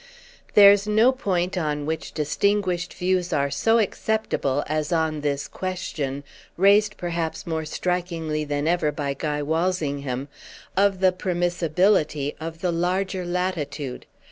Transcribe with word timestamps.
"There's 0.55 0.87
no 0.87 1.11
point 1.11 1.55
on 1.59 1.85
which 1.85 2.11
distinguished 2.11 2.91
views 2.91 3.31
are 3.31 3.51
so 3.51 3.77
acceptable 3.77 4.63
as 4.65 4.91
on 4.91 5.21
this 5.21 5.47
question—raised 5.47 6.97
perhaps 6.97 7.45
more 7.45 7.65
strikingly 7.65 8.43
than 8.43 8.67
ever 8.67 8.91
by 8.91 9.13
Guy 9.13 9.43
Walsingham—of 9.43 11.01
the 11.01 11.11
permissibility 11.11 12.35
of 12.39 12.61
the 12.61 12.71
larger 12.71 13.23
latitude. 13.27 14.07